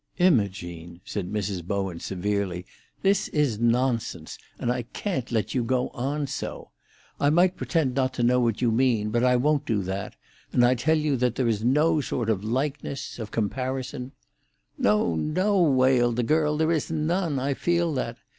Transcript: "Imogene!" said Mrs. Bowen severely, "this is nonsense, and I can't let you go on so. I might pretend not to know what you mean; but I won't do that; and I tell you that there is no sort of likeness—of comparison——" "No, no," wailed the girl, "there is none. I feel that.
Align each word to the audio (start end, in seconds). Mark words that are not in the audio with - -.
"Imogene!" 0.17 0.99
said 1.05 1.31
Mrs. 1.31 1.63
Bowen 1.63 1.99
severely, 1.99 2.65
"this 3.03 3.27
is 3.27 3.59
nonsense, 3.59 4.39
and 4.57 4.71
I 4.71 4.81
can't 4.81 5.31
let 5.31 5.53
you 5.53 5.63
go 5.63 5.89
on 5.89 6.25
so. 6.25 6.71
I 7.19 7.29
might 7.29 7.55
pretend 7.55 7.93
not 7.93 8.11
to 8.15 8.23
know 8.23 8.39
what 8.39 8.63
you 8.63 8.71
mean; 8.71 9.11
but 9.11 9.23
I 9.23 9.35
won't 9.35 9.63
do 9.63 9.83
that; 9.83 10.15
and 10.51 10.65
I 10.65 10.73
tell 10.73 10.97
you 10.97 11.17
that 11.17 11.35
there 11.35 11.47
is 11.47 11.63
no 11.63 12.01
sort 12.01 12.31
of 12.31 12.43
likeness—of 12.43 13.29
comparison——" 13.29 14.11
"No, 14.75 15.13
no," 15.13 15.61
wailed 15.61 16.15
the 16.15 16.23
girl, 16.23 16.57
"there 16.57 16.71
is 16.71 16.89
none. 16.91 17.37
I 17.37 17.53
feel 17.53 17.93
that. 17.93 18.17